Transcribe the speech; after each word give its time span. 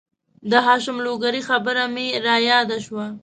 د 0.51 0.53
هاشم 0.65 0.97
لوګرې 1.05 1.41
خبره 1.49 1.83
مې 1.93 2.07
را 2.25 2.35
یاده 2.49 2.77
شوه 2.85 3.05